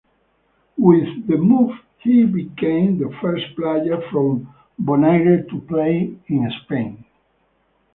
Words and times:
With 0.79 1.27
the 1.27 1.37
move 1.37 1.73
he 1.99 2.25
became 2.25 2.97
the 2.97 3.15
first 3.21 3.55
player 3.55 4.01
from 4.11 4.51
Bonaire 4.81 5.47
to 5.49 5.59
play 5.61 6.17
in 6.27 6.51
Spain. 6.63 7.05